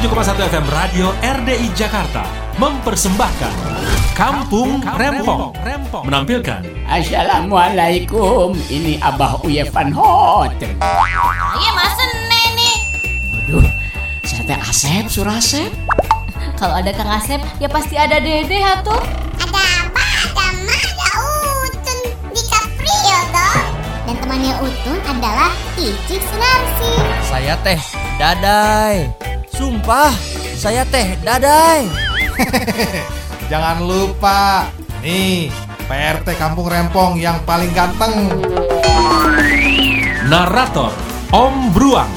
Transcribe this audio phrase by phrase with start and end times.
[0.00, 2.24] 107,1 FM Radio RDI Jakarta
[2.56, 3.52] mempersembahkan
[4.16, 5.52] Kampung Rempong
[6.08, 10.72] menampilkan Assalamualaikum, ini Abah Uye Van Hotel.
[10.80, 12.76] Iya masa nih?
[13.28, 13.68] Waduh,
[14.24, 15.68] saya teh Asep, Surasep.
[16.56, 19.04] Kalau ada Kang Asep, ya pasti ada Dede atuh.
[19.36, 20.04] Ada apa?
[20.32, 21.08] Ada Ma, ada
[21.68, 21.98] Utun
[22.32, 23.68] di Caprio dong.
[24.08, 26.92] Dan temannya Utun adalah Ici Sunarsi.
[27.28, 27.76] Saya teh
[28.16, 29.29] Dadai.
[29.60, 30.08] Sumpah,
[30.56, 31.84] saya teh Dadai.
[33.52, 34.72] Jangan lupa,
[35.04, 35.52] nih
[35.84, 38.40] PRT Kampung Rempong yang paling ganteng.
[40.32, 40.88] Narator
[41.28, 42.08] Om Bruang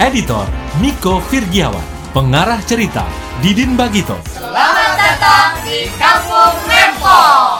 [0.00, 0.48] Editor
[0.80, 1.84] Miko Virgiawan
[2.16, 3.04] Pengarah cerita
[3.44, 7.52] Didin Bagito Selamat datang di Kampung Rempong.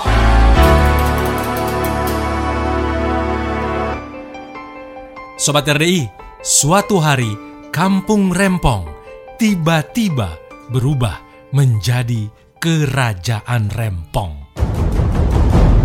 [5.37, 6.09] Sobat RDI
[6.41, 7.37] Suatu hari
[7.69, 8.98] Kampung Rempong
[9.39, 10.35] Tiba-tiba
[10.67, 11.23] berubah
[11.55, 12.27] menjadi
[12.59, 14.51] Kerajaan Rempong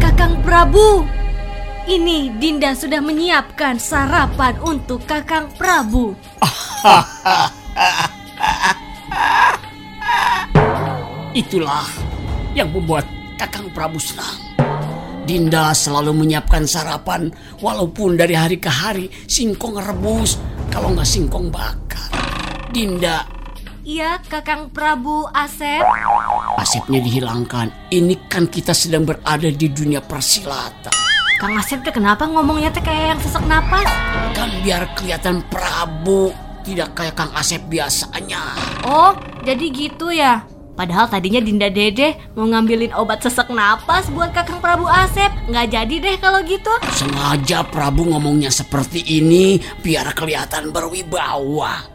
[0.01, 1.05] Kakang Prabu,
[1.85, 6.17] ini Dinda sudah menyiapkan sarapan untuk Kakang Prabu.
[11.45, 11.85] Itulah
[12.57, 13.05] yang membuat
[13.37, 14.65] Kakang Prabu senang.
[15.29, 17.29] Dinda selalu menyiapkan sarapan
[17.61, 20.41] walaupun dari hari ke hari singkong rebus
[20.73, 22.09] kalau nggak singkong bakar.
[22.73, 23.32] Dinda
[23.83, 25.83] Iya, Kakang Prabu Asep.
[26.55, 27.91] asepnya dihilangkan.
[27.91, 30.95] Ini kan kita sedang berada di dunia persilatan.
[31.35, 33.83] Kang Asep teh kenapa ngomongnya teh kayak yang sesak napas?
[34.31, 36.31] Kan biar kelihatan Prabu
[36.63, 38.55] tidak kayak Kang Asep biasanya.
[38.87, 40.47] Oh, jadi gitu ya.
[40.79, 45.27] Padahal tadinya Dinda Dede mau ngambilin obat sesak napas buat Kakang Prabu Asep.
[45.51, 46.71] Nggak jadi deh kalau gitu.
[46.95, 51.92] Sengaja Prabu ngomongnya seperti ini biar kelihatan berwibawa.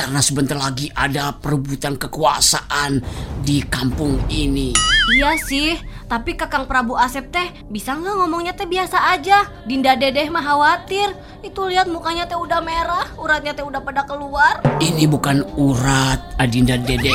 [0.00, 3.04] Karena sebentar lagi ada perebutan kekuasaan
[3.44, 4.72] di kampung ini.
[5.12, 5.76] Iya sih,
[6.08, 9.44] tapi Kakang Prabu Asep teh bisa nggak ngomongnya teh biasa aja.
[9.68, 11.12] Dinda Dedeh mah khawatir.
[11.44, 14.64] Itu lihat mukanya teh udah merah, uratnya teh udah pada keluar.
[14.80, 17.12] Ini bukan urat Adinda Dede.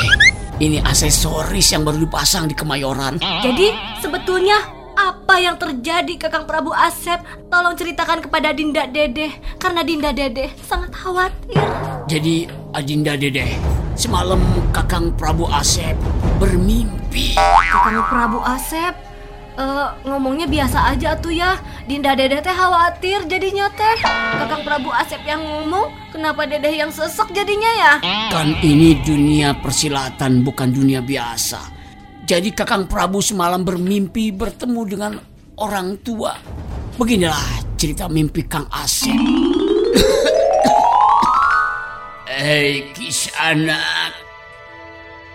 [0.62, 3.18] Ini aksesoris yang baru dipasang di Kemayoran.
[3.18, 4.62] Jadi sebetulnya
[4.96, 7.20] apa yang terjadi Kakang Prabu Asep?
[7.52, 9.30] Tolong ceritakan kepada Dinda Dedeh
[9.60, 11.60] karena Dinda Dedeh sangat khawatir.
[12.08, 13.60] Jadi Adinda Dede,
[13.92, 14.40] semalam
[14.72, 15.94] Kakang Prabu Asep
[16.40, 17.36] bermimpi.
[17.36, 18.96] Kakang Prabu Asep
[19.60, 21.60] eh, ngomongnya biasa aja tuh ya.
[21.84, 24.00] Dinda Dedeh teh khawatir jadinya teh.
[24.40, 27.92] Kakang Prabu Asep yang ngomong, kenapa Dedeh yang sesek jadinya ya?
[28.32, 31.76] Kan ini dunia persilatan bukan dunia biasa.
[32.26, 35.14] Jadi Kakang Prabu semalam bermimpi bertemu dengan
[35.62, 36.34] orang tua.
[36.98, 39.14] Beginilah cerita mimpi Kang Asep.
[42.26, 44.10] Hei kis anak,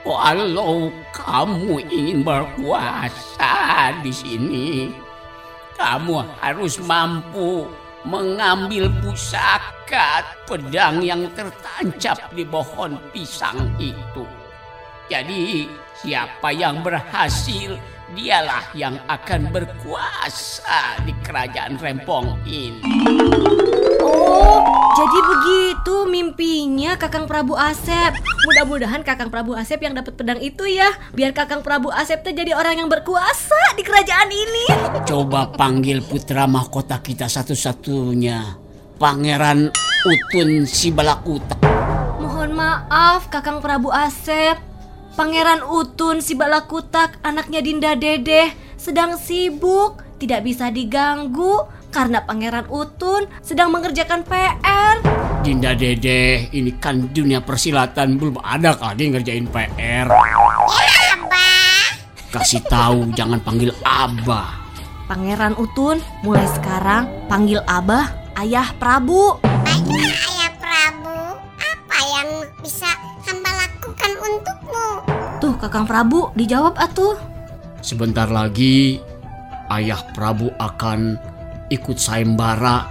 [0.04, 4.92] kalau kamu ingin berkuasa di sini,
[5.80, 7.72] kamu harus mampu
[8.04, 14.28] mengambil pusaka pedang yang tertancap di pohon pisang itu.
[15.08, 15.68] Jadi,
[16.02, 17.78] siapa yang berhasil,
[18.18, 22.82] dialah yang akan berkuasa di kerajaan Rempong ini.
[24.02, 28.18] Oh, jadi begitu mimpinya Kakang Prabu Asep.
[28.50, 32.58] Mudah-mudahan Kakang Prabu Asep yang dapat pedang itu ya, biar Kakang Prabu Asep teh jadi
[32.58, 34.66] orang yang berkuasa di kerajaan ini.
[35.06, 38.58] Coba panggil putra mahkota kita satu-satunya,
[38.98, 39.70] Pangeran
[40.02, 41.62] Utun Sibalakuta.
[42.18, 44.71] Mohon maaf Kakang Prabu Asep.
[45.12, 48.48] Pangeran Utun si Balakutak, anaknya Dinda Dedeh,
[48.80, 55.04] sedang sibuk, tidak bisa diganggu karena Pangeran Utun sedang mengerjakan PR.
[55.44, 60.08] Dinda Dede, ini kan dunia persilatan belum ada kali ngerjain PR.
[62.32, 64.64] Kasih tahu jangan panggil Abah.
[65.12, 69.51] Pangeran Utun, mulai sekarang panggil Abah Ayah Prabu.
[75.72, 77.16] Kakang Prabu dijawab atuh.
[77.80, 79.00] Sebentar lagi
[79.72, 81.16] Ayah Prabu akan
[81.72, 82.84] ikut sayembara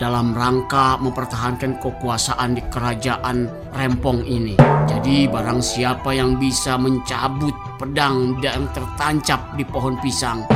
[0.00, 4.56] dalam rangka mempertahankan kekuasaan di kerajaan Rempong ini.
[4.88, 10.48] Jadi barang siapa yang bisa mencabut pedang yang tertancap di pohon pisang,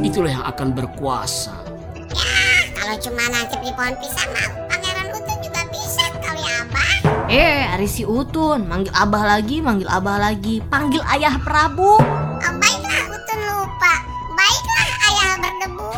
[0.00, 1.60] itulah yang akan berkuasa.
[2.72, 4.67] Kalau cuma nancep di pohon pisang mah
[7.28, 12.00] Eh, hari si Utun, manggil abah lagi, manggil abah lagi, panggil ayah Prabu.
[12.40, 13.94] Ah, baiklah, Utun lupa.
[14.32, 15.92] Baiklah, ayah berdebu.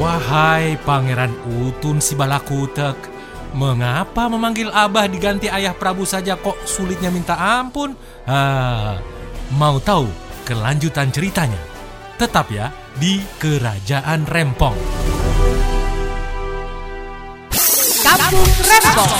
[0.00, 1.36] Wahai Pangeran
[1.68, 2.96] Utun si Balakutek,
[3.52, 7.92] mengapa memanggil Abah diganti Ayah Prabu saja kok sulitnya minta ampun?
[8.24, 9.17] Ah,
[9.54, 10.08] mau tahu
[10.44, 11.60] kelanjutan ceritanya?
[12.20, 12.68] Tetap ya
[12.98, 14.76] di Kerajaan Rempong.
[18.04, 19.14] Kampung Rempong.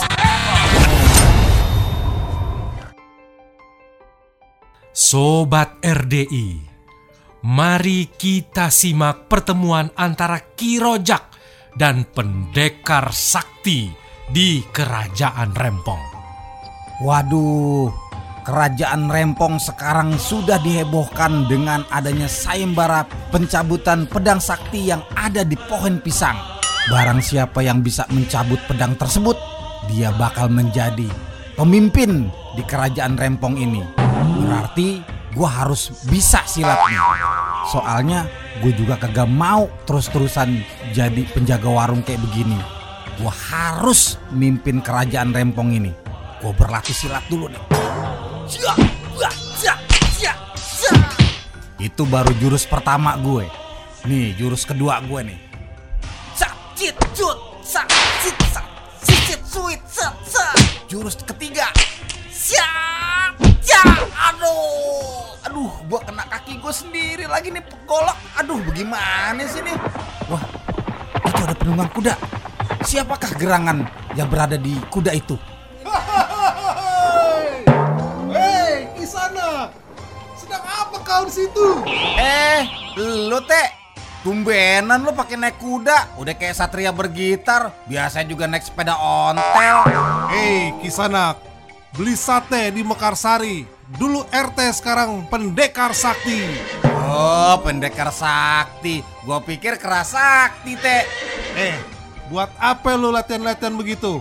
[4.99, 6.59] Sobat RDI,
[7.47, 11.33] mari kita simak pertemuan antara Kirojak
[11.79, 13.89] dan pendekar sakti
[14.29, 16.03] di Kerajaan Rempong.
[17.07, 18.08] Waduh,
[18.49, 26.01] kerajaan Rempong sekarang sudah dihebohkan dengan adanya sayembara pencabutan pedang sakti yang ada di pohon
[26.01, 26.41] pisang.
[26.89, 29.37] Barang siapa yang bisa mencabut pedang tersebut,
[29.93, 31.05] dia bakal menjadi
[31.61, 33.85] pemimpin di kerajaan Rempong ini.
[34.41, 35.05] Berarti
[35.37, 37.05] gue harus bisa silatnya.
[37.69, 38.25] Soalnya
[38.65, 40.65] gue juga kagak mau terus-terusan
[40.97, 42.57] jadi penjaga warung kayak begini.
[43.21, 45.93] Gue harus mimpin kerajaan Rempong ini.
[46.41, 47.78] Gue berlatih silat dulu nih.
[51.79, 53.45] Itu baru jurus pertama gue.
[54.09, 55.39] Nih jurus kedua gue nih.
[60.89, 61.69] Jurus ketiga.
[64.29, 68.17] Aduh, aduh, gue kena kaki gue sendiri lagi nih golok.
[68.41, 69.77] Aduh, bagaimana sih nih?
[70.33, 70.43] Wah,
[71.29, 72.15] itu ada penunggang kuda.
[72.85, 73.85] Siapakah gerangan
[74.17, 75.37] yang berada di kuda itu?
[81.27, 81.67] Di situ?
[82.21, 82.61] Eh,
[83.01, 83.79] lu teh
[84.19, 87.71] Tumbenan lu pakai naik kuda, udah kayak satria bergitar.
[87.87, 89.87] Biasa juga naik sepeda ontel.
[90.27, 91.39] Hei, Kisanak.
[91.95, 93.63] Beli sate di Mekarsari.
[93.95, 96.45] Dulu RT sekarang pendekar sakti.
[97.09, 99.07] Oh, pendekar sakti.
[99.23, 101.07] Gua pikir keras sakti, teh.
[101.55, 101.79] Eh,
[102.27, 104.19] buat apa lu latihan-latihan begitu?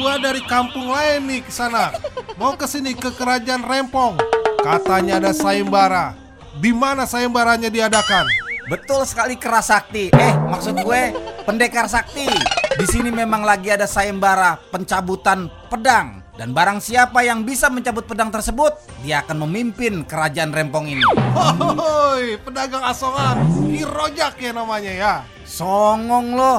[0.00, 1.92] Gua dari kampung lain nih ke sana.
[2.40, 4.39] Mau ke sini ke kerajaan Rempong.
[4.60, 6.12] Katanya ada sayembara.
[6.60, 8.28] Di mana sayembaranya diadakan?
[8.68, 10.12] Betul sekali keras sakti.
[10.12, 11.16] Eh, maksud gue
[11.48, 12.28] pendekar sakti.
[12.76, 16.20] Di sini memang lagi ada sayembara pencabutan pedang.
[16.36, 18.72] Dan barang siapa yang bisa mencabut pedang tersebut,
[19.04, 21.04] dia akan memimpin kerajaan Rempong ini.
[21.36, 23.44] Hoi, pedagang asongan.
[23.68, 25.14] Kirojak ya namanya ya.
[25.44, 26.56] Songong lo.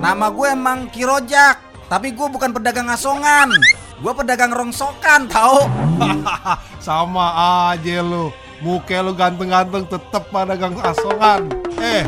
[0.00, 1.60] Nama gue emang Kirojak,
[1.92, 3.52] tapi gue bukan pedagang asongan.
[3.98, 5.66] Gue pedagang rongsokan, tahu?
[6.86, 7.34] Sama
[7.74, 8.30] aja lu.
[8.62, 11.50] Muka lu ganteng-ganteng tetep pedagang asongan.
[11.82, 12.06] Eh,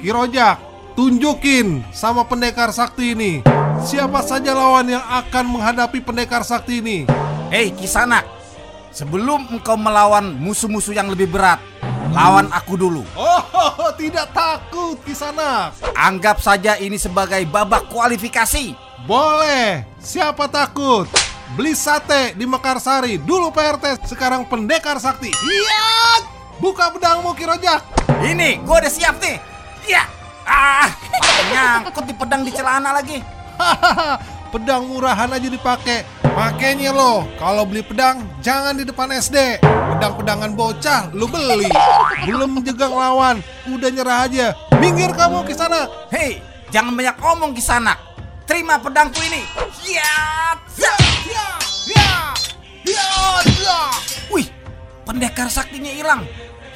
[0.00, 0.60] Kirojak,
[0.92, 3.40] tunjukin sama pendekar sakti ini.
[3.80, 7.08] Siapa saja lawan yang akan menghadapi pendekar sakti ini?
[7.48, 8.28] Hei Kisanak,
[8.92, 11.60] sebelum engkau melawan musuh-musuh yang lebih berat,
[12.12, 13.04] lawan aku dulu.
[13.16, 15.76] Oh, tidak takut Kisanak.
[15.96, 18.76] Anggap saja ini sebagai babak kualifikasi.
[19.08, 21.08] Boleh, siapa takut?
[21.54, 25.30] Beli sate di Mekarsari, dulu PRT, sekarang pendekar sakti.
[25.30, 25.86] Iya,
[26.58, 27.86] buka pedangmu Kirojak.
[28.18, 29.38] Ini, gue udah siap nih.
[29.86, 30.02] Iya.
[30.42, 30.90] Ah,
[31.54, 33.22] nyangkut di pedang di celana lagi.
[33.54, 34.18] Hahaha,
[34.50, 36.02] pedang murahan aja dipakai.
[36.34, 39.62] Makanya lo, kalau beli pedang jangan di depan SD.
[39.62, 41.70] Pedang-pedangan bocah lu beli.
[42.26, 43.38] Belum menjegang lawan,
[43.70, 44.50] udah nyerah aja.
[44.82, 45.86] Minggir kamu ke sana.
[46.10, 46.42] Hei,
[46.74, 48.15] jangan banyak omong Kisanak.
[48.46, 49.42] Terima pedangku ini.
[49.82, 50.06] Ya,
[50.78, 50.94] Ya,
[51.26, 51.46] ya,
[51.90, 52.10] ya,
[52.86, 53.06] ya,
[53.58, 53.78] ya.
[54.30, 54.46] Wih,
[55.02, 56.22] pendekar saktinya hilang.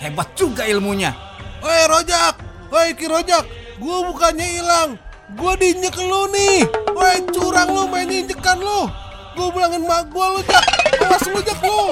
[0.03, 1.15] Hebat juga ilmunya.
[1.63, 2.41] Woi Rojak,
[2.75, 3.45] woi Ki Rojak,
[3.79, 4.91] gua bukannya hilang.
[5.39, 6.67] Gua diinjek lu nih.
[6.91, 8.91] Woi curang lu main injekan lu.
[9.39, 10.65] Gua bilangin mak gua lu Jak.
[11.07, 11.83] Awas lu Jak lu.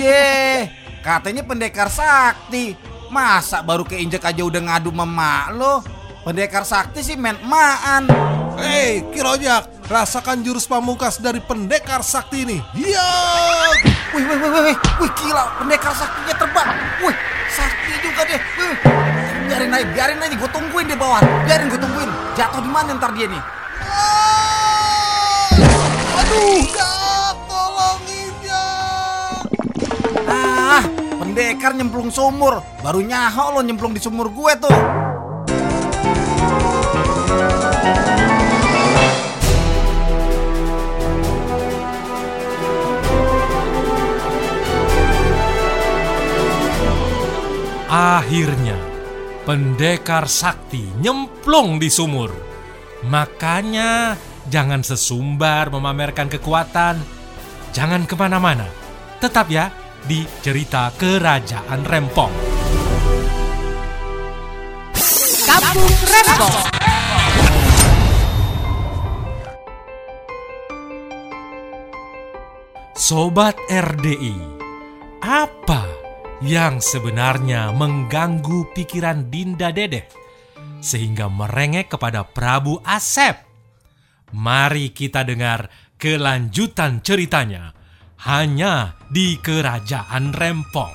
[0.00, 0.70] Ye,
[1.04, 2.72] katanya pendekar sakti.
[3.12, 5.84] Masa baru keinjek aja udah ngadu sama mak lo?
[6.24, 8.08] Pendekar sakti sih main emaan.
[8.60, 12.60] Hei, Ki Rojak, rasakan jurus pamungkas dari pendekar sakti ini.
[12.76, 13.08] Iya.
[14.12, 16.68] Wih, wih, wih, wih, wih, gila, pendekar saktinya terbang.
[17.00, 17.16] Wih,
[17.48, 18.36] sakti juga deh.
[18.36, 18.76] Wih,
[19.48, 21.24] biarin aja, biarin aja, gue tungguin di bawah.
[21.48, 22.10] Biarin gue tungguin.
[22.36, 23.42] Jatuh di mana ntar dia nih?
[26.20, 29.44] Aduh, Jak, tolongin Jak.
[30.28, 30.84] Ah,
[31.16, 32.60] pendekar nyemplung sumur.
[32.84, 34.76] Baru nyaho lo nyemplung di sumur gue tuh.
[48.30, 48.78] Akhirnya,
[49.42, 52.30] pendekar sakti nyemplung di sumur.
[53.02, 54.14] Makanya,
[54.46, 57.02] jangan sesumbar memamerkan kekuatan.
[57.74, 58.70] Jangan ke mana-mana.
[59.18, 59.74] Tetap ya,
[60.06, 62.30] di cerita Kerajaan Rempong.
[65.50, 66.56] Kampung Rempong.
[72.94, 74.38] Sobat RDI,
[75.18, 75.89] apa
[76.40, 80.08] yang sebenarnya mengganggu pikiran Dinda Dedeh
[80.80, 83.36] sehingga merengek kepada Prabu Asep?
[84.32, 85.68] Mari kita dengar
[86.00, 87.76] kelanjutan ceritanya
[88.24, 90.92] hanya di Kerajaan Rempong.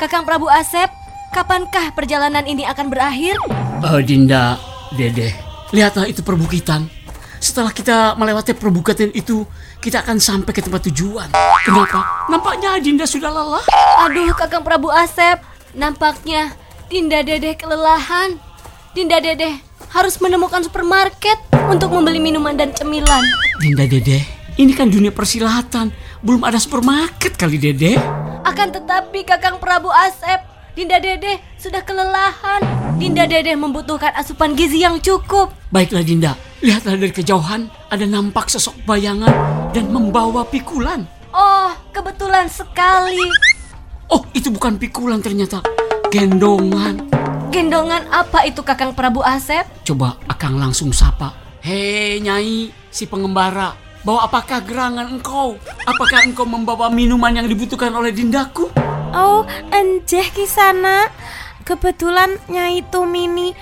[0.00, 0.88] Kakang Prabu Asep,
[1.36, 3.36] kapankah perjalanan ini akan berakhir?
[3.84, 4.56] Eh, Dinda,
[4.96, 5.36] Dede,
[5.76, 6.88] lihatlah itu perbukitan.
[7.38, 9.44] Setelah kita melewati perbukitan itu,
[9.78, 11.30] kita akan sampai ke tempat tujuan.
[11.62, 12.26] Kenapa?
[12.26, 13.64] Nampaknya Dinda sudah lelah.
[14.06, 15.38] Aduh, Kakang Prabu Asep,
[15.74, 16.54] nampaknya
[16.90, 18.38] Dinda Dedeh kelelahan.
[18.94, 19.62] Dinda Dedeh
[19.94, 21.38] harus menemukan supermarket
[21.70, 23.22] untuk membeli minuman dan cemilan.
[23.62, 24.24] Dinda Dede,
[24.58, 25.94] ini kan dunia persilatan.
[26.20, 27.94] Belum ada supermarket kali Dede.
[28.42, 30.42] Akan tetapi Kakang Prabu Asep,
[30.74, 32.60] Dinda Dedeh sudah kelelahan.
[32.98, 35.54] Dinda Dedeh membutuhkan asupan gizi yang cukup.
[35.70, 39.30] Baiklah Dinda, lihatlah dari kejauhan ada nampak sosok bayangan
[39.70, 41.06] dan membawa pikulan.
[41.30, 43.22] Oh, kebetulan sekali.
[44.10, 45.62] Oh, itu bukan pikulan ternyata.
[46.08, 47.04] Gendongan.
[47.52, 49.68] Gendongan apa itu Kakang Prabu Asep?
[49.84, 51.36] Coba Akang langsung sapa.
[51.60, 53.76] Hei Nyai, si pengembara.
[54.02, 55.60] Bawa apakah gerangan engkau?
[55.84, 58.72] Apakah engkau membawa minuman yang dibutuhkan oleh Dindaku?
[59.12, 61.12] Oh, enjeh kisana.
[61.66, 63.52] Kebetulan Nyai Tumini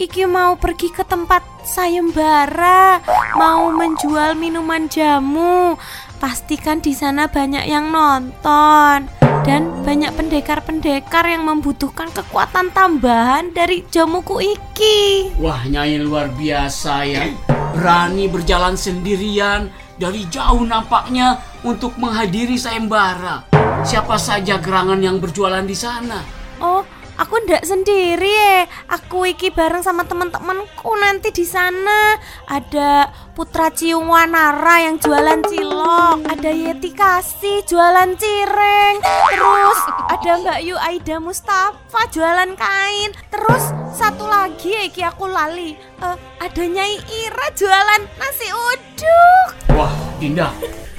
[0.00, 3.00] Iki mau pergi ke tempat sayembara,
[3.36, 5.76] mau menjual minuman jamu.
[6.20, 9.08] Pastikan di sana banyak yang nonton
[9.40, 15.32] dan banyak pendekar-pendekar yang membutuhkan kekuatan tambahan dari jamuku iki.
[15.40, 17.24] Wah, Nyai luar biasa ya.
[17.72, 23.48] Berani berjalan sendirian dari jauh nampaknya untuk menghadiri sayembara.
[23.80, 26.20] Siapa saja gerangan yang berjualan di sana?
[26.60, 26.84] Oh,
[27.20, 28.64] aku ndak sendiri ya.
[28.88, 32.16] Aku iki bareng sama teman-temanku nanti di sana.
[32.48, 39.80] Ada Putra Ciung Wanara yang jualan cilok, ada Yeti Kasih jualan cireng, terus
[40.12, 43.64] ada Mbak Yu Aida Mustafa jualan kain, terus
[43.96, 45.72] satu lagi ya iki aku lali.
[45.78, 49.48] Eh, ada Nyai Ira jualan nasi uduk.
[49.72, 50.52] Wah, Dinda,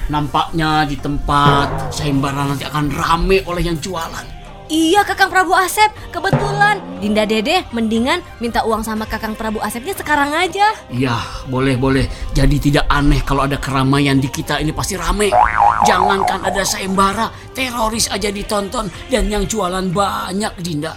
[0.09, 4.40] nampaknya di tempat sayembara nanti akan rame oleh yang jualan.
[4.71, 10.31] Iya Kakang Prabu Asep, kebetulan Dinda Dede mendingan minta uang sama Kakang Prabu Asepnya sekarang
[10.31, 10.71] aja.
[10.87, 11.19] Ya,
[11.51, 12.07] boleh boleh.
[12.31, 15.27] Jadi tidak aneh kalau ada keramaian di kita ini pasti rame.
[15.83, 20.95] Jangankan ada sayembara, teroris aja ditonton dan yang jualan banyak, Dinda.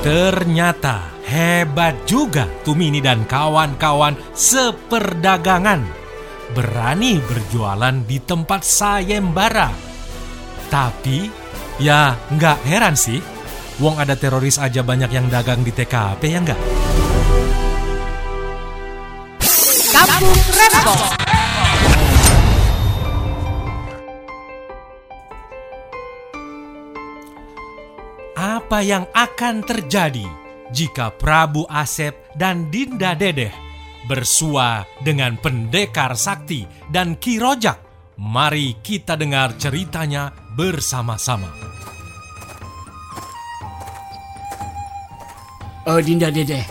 [0.00, 5.84] Ternyata hebat juga Tumini dan kawan-kawan seperdagangan.
[6.56, 9.68] Berani berjualan di tempat sayembara.
[10.72, 11.28] Tapi,
[11.84, 13.20] ya nggak heran sih.
[13.76, 16.60] Wong ada teroris aja banyak yang dagang di TKP ya nggak?
[19.92, 21.19] Kampung Rempong.
[28.70, 30.22] Apa yang akan terjadi
[30.70, 33.50] jika Prabu Asep dan Dinda Dedeh
[34.06, 37.82] bersua dengan pendekar sakti dan Kirojak?
[38.22, 41.50] Mari kita dengar ceritanya bersama-sama.
[45.90, 46.62] Eh, Dinda Dede,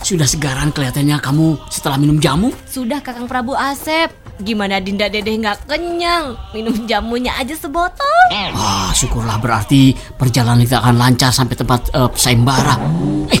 [0.00, 2.48] sudah segaran kelihatannya kamu setelah minum jamu?
[2.64, 4.25] Sudah Kakang Prabu Asep.
[4.36, 6.36] Gimana Dinda Dede nggak kenyang?
[6.52, 8.20] Minum jamunya aja sebotol.
[8.52, 12.76] Wah, syukurlah berarti perjalanan kita akan lancar sampai tempat eh, sayembara.
[13.32, 13.40] Eh,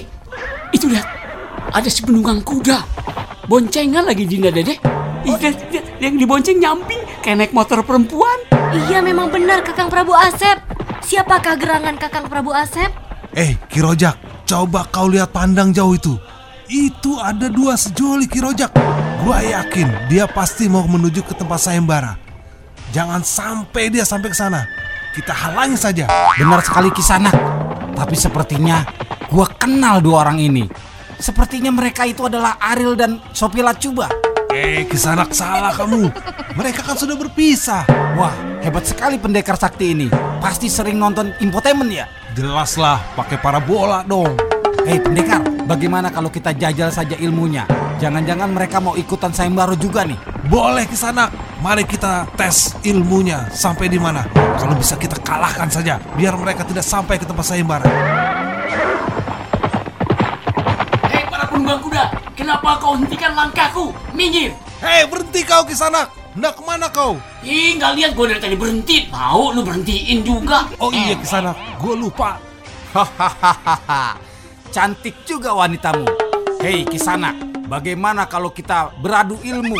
[0.72, 1.04] itu lihat,
[1.76, 2.80] ada sepenunggang kuda.
[3.44, 4.80] Boncengan lagi Dinda Dede.
[5.26, 8.40] Lihat, lihat, yang dibonceng nyamping kayak naik motor perempuan.
[8.88, 10.64] Iya memang benar Kakang Prabu Asep.
[11.04, 12.88] Siapakah gerangan Kakang Prabu Asep?
[13.36, 16.16] Eh, Kirojak, coba kau lihat pandang jauh itu.
[16.72, 18.85] Itu ada dua sejoli Kirojak.
[19.26, 22.14] Gua yakin dia pasti mau menuju ke tempat sayembara.
[22.94, 24.70] Jangan sampai dia sampai ke sana.
[25.18, 26.06] Kita halangi saja.
[26.38, 27.34] Benar sekali kisana.
[27.90, 28.86] Tapi sepertinya
[29.26, 30.70] gua kenal dua orang ini.
[31.18, 34.06] Sepertinya mereka itu adalah Ariel dan Sophie Lacuba.
[34.54, 36.06] Eh, kisanak salah kamu.
[36.54, 37.82] Mereka kan sudah berpisah.
[38.14, 38.30] Wah,
[38.62, 40.06] hebat sekali pendekar sakti ini.
[40.38, 42.06] Pasti sering nonton infotainment ya?
[42.38, 44.38] Jelaslah, pakai parabola dong.
[44.86, 47.66] Hei pendekar, bagaimana kalau kita jajal saja ilmunya?
[47.96, 50.20] Jangan-jangan mereka mau ikutan sayembara juga nih.
[50.52, 51.32] Boleh kisanak.
[51.64, 54.28] Mari kita tes ilmunya sampai di mana.
[54.60, 57.88] Kalau bisa kita kalahkan saja, biar mereka tidak sampai ke tempat sayembara.
[61.08, 62.04] Hei para penunggang kuda,
[62.36, 63.96] kenapa kau hentikan langkahku?
[64.12, 64.52] Minggir!
[64.84, 66.12] Hei, berhenti kau kisanak.
[66.36, 67.16] Nggak ke mana kau?
[67.40, 69.08] Ih, nggak lihat gue dari tadi berhenti.
[69.08, 70.68] Tahu lu berhentiin juga.
[70.76, 72.36] Oh iya Kisanak, gue lupa.
[72.92, 74.20] Hahaha.
[74.68, 76.04] Cantik juga wanitamu.
[76.60, 79.76] Hei Kisanak, bagaimana kalau kita beradu ilmu?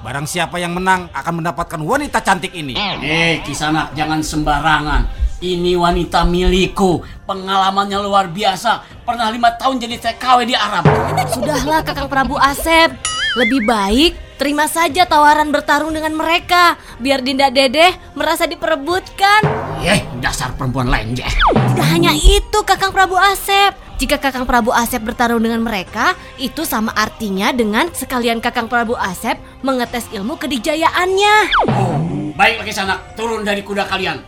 [0.00, 2.78] Barang siapa yang menang akan mendapatkan wanita cantik ini.
[2.78, 5.02] Eh, Kisanak, jangan sembarangan.
[5.42, 7.02] Ini wanita milikku.
[7.26, 9.04] Pengalamannya luar biasa.
[9.04, 10.86] Pernah lima tahun jadi TKW di Arab.
[11.28, 12.94] Sudahlah Kakang Prabu Asep.
[13.36, 16.80] Lebih baik terima saja tawaran bertarung dengan mereka.
[16.96, 19.44] Biar Dinda Dedeh merasa diperebutkan.
[19.84, 21.28] Eh, dasar perempuan lenjeh.
[21.52, 23.85] Tidak hanya itu Kakang Prabu Asep.
[23.96, 29.40] Jika Kakang Prabu Asep bertarung dengan mereka, itu sama artinya dengan sekalian Kakang Prabu Asep
[29.64, 31.64] mengetes ilmu kedijayaannya.
[31.72, 31.96] Oh,
[32.36, 34.20] baiklah Kisanak, turun dari kuda kalian.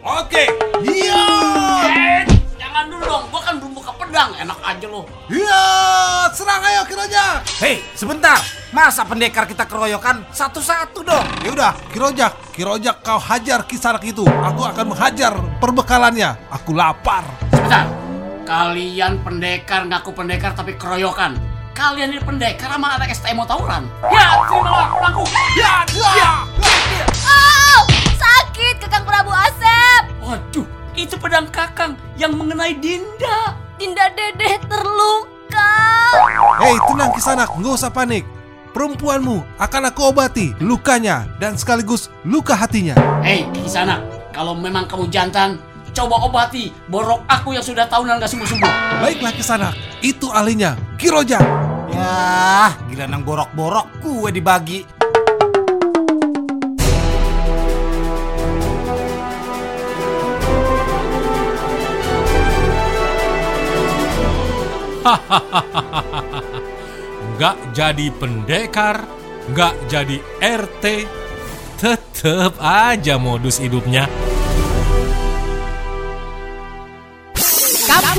[0.00, 0.48] Oke.
[0.80, 1.24] Iya.
[1.84, 2.24] Eh,
[2.56, 3.24] jangan dulu dong.
[3.28, 4.32] Gua kan belum buka pedang.
[4.40, 5.04] Enak aja lo.
[5.28, 5.64] Iya,
[6.32, 7.44] serang ayo Kirojak.
[7.60, 8.40] Hei, sebentar.
[8.72, 11.26] Masa pendekar kita keroyokan satu-satu dong?
[11.44, 14.24] Ya udah, Kirojak, Kirojak kau hajar Kisanak itu.
[14.24, 16.40] Aku akan menghajar perbekalannya.
[16.48, 17.28] Aku lapar.
[17.52, 17.99] Sebentar.
[18.50, 21.38] Kalian pendekar ngaku pendekar tapi keroyokan.
[21.70, 23.86] Kalian ini pendekar sama anak STM mau tawuran.
[24.10, 25.22] Ya, terimalah pedangku.
[25.54, 26.30] Ya, ya.
[27.30, 27.80] Oh,
[28.18, 30.02] sakit Kakang Prabu Asep.
[30.18, 30.66] Waduh,
[30.98, 33.54] itu pedang kakang yang mengenai Dinda.
[33.78, 35.70] Dinda Dedeh terluka.
[36.58, 38.26] Hei, tenang Kisanak, nggak usah panik.
[38.74, 42.98] Perempuanmu akan aku obati lukanya dan sekaligus luka hatinya.
[43.22, 44.02] Hei, Kisana,
[44.34, 48.72] kalau memang kamu jantan, coba obati borok aku yang sudah tahunan gak sembuh-sembuh.
[49.02, 51.42] Baiklah Kisanak, itu ahlinya, Kirojak.
[51.90, 54.80] Ya, gila nang borok-borok gue dibagi.
[67.40, 69.08] Nggak jadi pendekar,
[69.48, 70.84] nggak jadi RT,
[71.80, 74.04] tetep aja modus hidupnya.
[78.10, 78.18] Di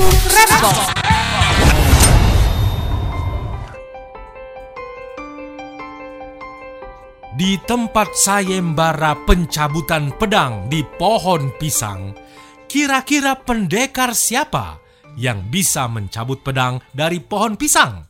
[7.68, 12.16] tempat sayembara pencabutan pedang di pohon pisang,
[12.64, 14.80] kira-kira pendekar siapa
[15.20, 18.08] yang bisa mencabut pedang dari pohon pisang?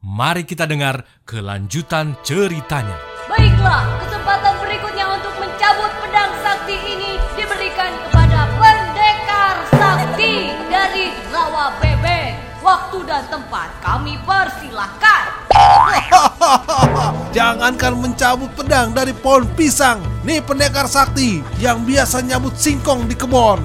[0.00, 2.96] Mari kita dengar kelanjutan ceritanya.
[3.28, 4.71] Baiklah, kesempatan berikutnya
[12.72, 15.44] Waktu dan tempat kami persilahkan.
[17.36, 20.00] Jangankan mencabut pedang dari pohon pisang.
[20.24, 23.60] Nih pendekar sakti yang biasa nyabut singkong di kebun.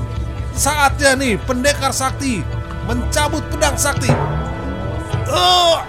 [0.52, 2.44] Saatnya nih pendekar sakti
[2.84, 4.12] mencabut pedang sakti.
[5.32, 5.80] Oh,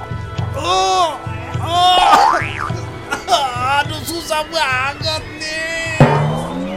[0.54, 1.18] oh,
[1.58, 2.38] oh.
[3.82, 5.98] Aduh susah banget nih.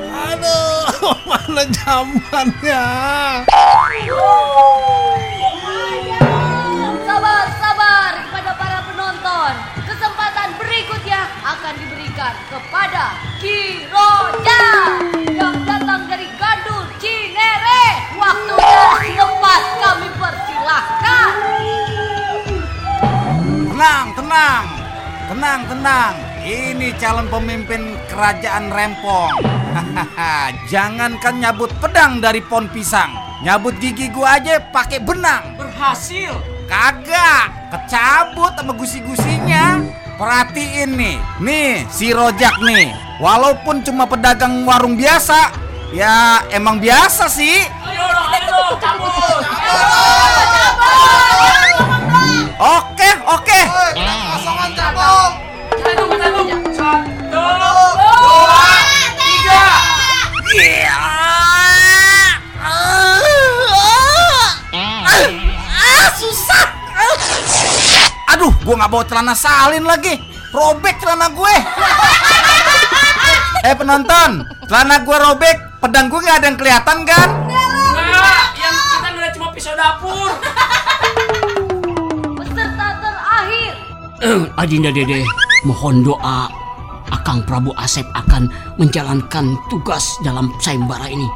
[0.10, 0.90] Aduh,
[1.30, 2.86] mana zamannya?
[11.52, 14.64] Akan diberikan kepada Kiroja
[15.36, 18.08] yang datang dari Gadul Cinere.
[18.16, 21.32] Waktu dan tempat kami persilahkan.
[23.68, 24.66] Tenang, tenang.
[25.28, 26.14] Tenang, tenang.
[26.42, 29.44] Ini calon pemimpin kerajaan Rempong.
[29.76, 33.12] Hahaha, Jangankan nyabut pedang dari pohon pisang.
[33.44, 35.60] Nyabut gigi gua aja pakai benang.
[35.60, 36.32] Berhasil.
[36.72, 40.00] Kagak, kecabut sama gusi-gusinya.
[40.22, 42.94] Perhatiin nih, nih si Rojak nih.
[43.18, 45.50] Walaupun cuma pedagang warung biasa,
[45.98, 47.66] ya emang biasa sih.
[47.66, 49.42] Ayo dong, ayo dong, cabut.
[52.54, 53.60] Oke, oke.
[53.98, 55.51] Kosongan cabut.
[68.62, 70.22] Gua nggak bawa celana salin lagi.
[70.52, 71.56] Robek celana gue.
[73.62, 77.30] Eh penonton, celana gue robek, pedang gue nggak ada yang kelihatan kan?
[77.94, 80.30] Enggak, yang kita ngeliat cuma pisau dapur.
[82.42, 83.74] Peserta terakhir
[84.22, 85.22] Eh, Adinda Dede,
[85.62, 86.50] mohon doa
[87.14, 88.50] Akang Prabu Asep akan
[88.82, 91.30] menjalankan tugas dalam sayembara ini.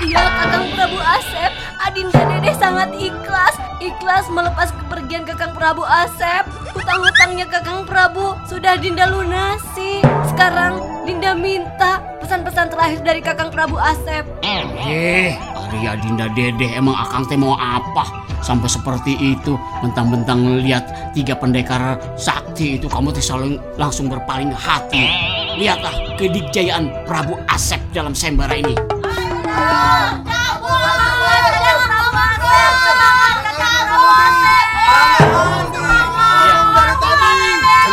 [0.00, 1.52] Iya Kakang Prabu Asep
[1.86, 6.42] Adinda Dede sangat ikhlas Ikhlas melepas kepergian Kakang Prabu Asep
[6.74, 14.26] Hutang-hutangnya Kakang Prabu Sudah Dinda lunasi Sekarang Dinda minta Pesan-pesan terakhir dari Kakang Prabu Asep
[14.42, 18.06] Eh, Arya Dinda Dede, emang Akang teh mau apa?
[18.42, 25.10] Sampai seperti itu, mentang-mentang lihat tiga pendekar sakti itu kamu selalu langsung berpaling hati.
[25.58, 28.74] lihatlah kedikjayaan Prabu Asep dalam sayembara ini.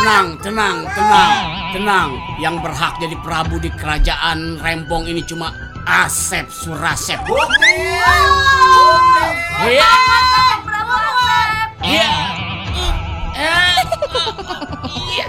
[0.04, 1.32] Tenang, tenang, tenang,
[1.72, 2.10] tenang.
[2.36, 5.48] Yang berhak jadi Prabu di kerajaan Rempong ini cuma
[5.88, 7.24] Asep Surasep.
[9.64, 9.92] Iya.
[11.80, 12.12] Iya.
[13.32, 13.80] Eh.
[14.92, 15.24] Iya.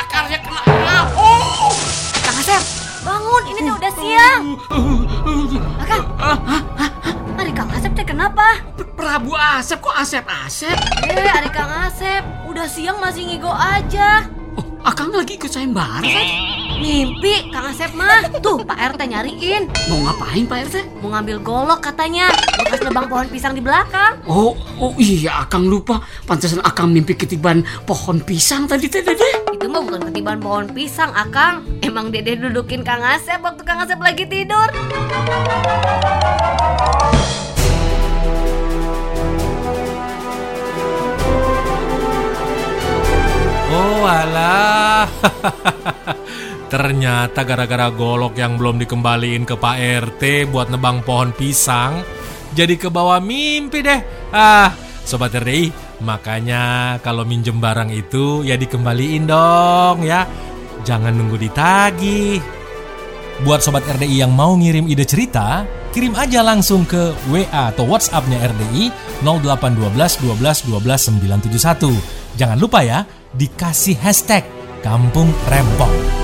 [0.00, 0.64] Akarnya kena.
[1.12, 1.68] Oh.
[2.24, 2.62] Kang Asep,
[3.04, 4.44] bangun, ini teh udah siang.
[5.84, 6.04] Akang,
[7.36, 8.56] Ari Kang Asep teh kenapa?
[8.96, 10.80] Prabu Asep kok Asep-Asep?
[11.12, 12.24] Eh, Ari Kang Asep,
[12.56, 14.24] udah siang masih ngigo aja.
[14.56, 16.26] Oh, Akang lagi ikut sayembara kan?
[16.80, 18.32] Mimpi Kang Asep mah.
[18.40, 19.68] Tuh, Pak RT nyariin.
[19.92, 20.76] Mau ngapain Pak RT?
[21.04, 22.32] Mau ngambil golok katanya.
[22.56, 24.24] Bekas nebang pohon pisang di belakang.
[24.24, 26.00] Oh, oh iya Akang lupa.
[26.24, 29.12] Pantesan Akang mimpi ketiban pohon pisang tadi Dede.
[29.52, 31.60] Itu mah bukan ketiban pohon pisang, Akang.
[31.84, 34.72] Emang Dede dudukin Kang Asep waktu Kang Asep lagi tidur.
[46.72, 52.02] Ternyata gara-gara golok yang belum dikembaliin ke Pak RT buat nebang pohon pisang,
[52.56, 54.00] jadi ke bawah mimpi deh.
[54.34, 54.74] Ah,
[55.06, 55.70] Sobat RDI,
[56.02, 60.26] makanya kalau minjem barang itu ya dikembaliin dong ya.
[60.82, 62.42] Jangan nunggu ditagih.
[63.46, 65.62] Buat Sobat RDI yang mau ngirim ide cerita,
[65.94, 68.90] kirim aja langsung ke WA atau WhatsApp-nya RDI
[69.22, 71.94] 0812 12 12 971.
[72.34, 73.06] Jangan lupa ya,
[73.38, 74.55] dikasih hashtag
[74.86, 76.15] Kampung Rempong.